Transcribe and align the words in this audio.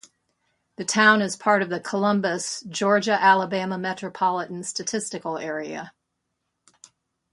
The 0.77 0.83
town 0.83 1.21
is 1.21 1.35
part 1.35 1.61
of 1.61 1.69
the 1.69 1.79
Columbus, 1.79 2.61
Georgia-Alabama 2.63 3.77
Metropolitan 3.77 4.63
Statistical 4.63 5.37
Area. 5.37 5.93